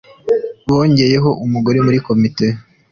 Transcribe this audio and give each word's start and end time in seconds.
Bongeyeho 0.67 1.29
umugore 1.45 1.79
muri 1.85 1.99
komite 2.07 2.47